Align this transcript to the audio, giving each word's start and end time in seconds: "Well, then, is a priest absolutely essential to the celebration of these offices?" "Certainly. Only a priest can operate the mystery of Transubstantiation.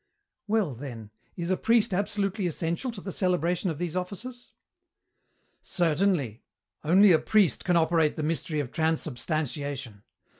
"Well, 0.47 0.73
then, 0.73 1.11
is 1.35 1.51
a 1.51 1.57
priest 1.57 1.93
absolutely 1.93 2.47
essential 2.47 2.89
to 2.93 3.01
the 3.01 3.11
celebration 3.11 3.69
of 3.69 3.77
these 3.77 3.95
offices?" 3.95 4.53
"Certainly. 5.61 6.41
Only 6.83 7.11
a 7.11 7.19
priest 7.19 7.63
can 7.63 7.77
operate 7.77 8.15
the 8.15 8.23
mystery 8.23 8.59
of 8.59 8.71
Transubstantiation. 8.71 10.01